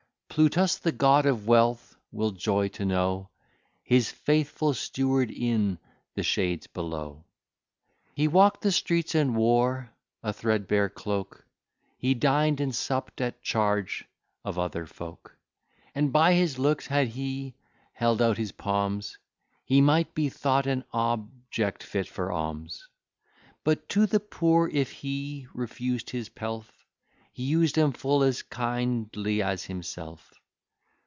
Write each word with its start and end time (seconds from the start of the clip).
Plutus, 0.33 0.77
the 0.77 0.93
god 0.93 1.25
of 1.25 1.45
wealth, 1.45 1.97
will 2.09 2.31
joy 2.31 2.69
to 2.69 2.85
know 2.85 3.27
His 3.83 4.09
faithful 4.09 4.73
steward 4.73 5.29
in 5.29 5.77
the 6.15 6.23
shades 6.23 6.67
below. 6.67 7.25
He 8.15 8.29
walk'd 8.29 8.63
the 8.63 8.71
streets, 8.71 9.13
and 9.13 9.35
wore 9.35 9.91
a 10.23 10.31
threadbare 10.31 10.87
cloak; 10.87 11.45
He 11.97 12.13
din'd 12.13 12.61
and 12.61 12.71
supp'd 12.73 13.19
at 13.19 13.43
charge 13.43 14.05
of 14.45 14.57
other 14.57 14.85
folk: 14.85 15.35
And 15.93 16.13
by 16.13 16.33
his 16.35 16.57
looks, 16.57 16.87
had 16.87 17.09
he 17.09 17.55
held 17.91 18.21
out 18.21 18.37
his 18.37 18.53
palms, 18.53 19.17
He 19.65 19.81
might 19.81 20.13
be 20.15 20.29
thought 20.29 20.65
an 20.65 20.85
object 20.93 21.83
fit 21.83 22.07
for 22.07 22.31
alms. 22.31 22.87
So, 23.67 23.75
to 23.75 24.05
the 24.05 24.21
poor 24.21 24.69
if 24.69 24.93
he 24.93 25.47
refus'd 25.53 26.11
his 26.11 26.29
pelf, 26.29 26.69
He 27.33 27.55
us'd 27.55 27.77
'em 27.79 27.93
full 27.93 28.23
as 28.23 28.41
kindly 28.43 29.41
as 29.41 29.63
himself. 29.63 30.33